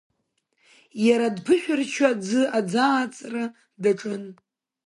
[1.05, 3.45] Иара дԥышәырччо аӡы аӡааҵра
[3.81, 4.23] даҿын.